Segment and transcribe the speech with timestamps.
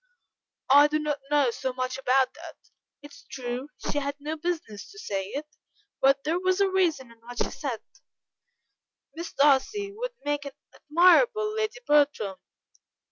[0.71, 2.55] "I do not know so much about that:
[3.03, 5.45] it is true, she had no business to say it,
[6.01, 7.83] but there was a reason in what she said;
[9.13, 12.37] Miss Darcy would make an admirable Lady Bertram.